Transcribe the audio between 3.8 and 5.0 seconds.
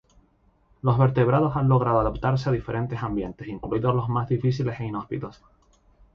los más difíciles e